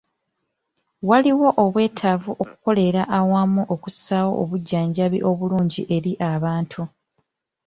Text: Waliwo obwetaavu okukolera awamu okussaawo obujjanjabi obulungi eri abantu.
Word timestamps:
Waliwo 1.09 1.49
obwetaavu 1.63 2.31
okukolera 2.41 3.03
awamu 3.19 3.61
okussaawo 3.73 4.31
obujjanjabi 4.43 5.19
obulungi 5.29 5.81
eri 5.95 6.13
abantu. 6.31 6.81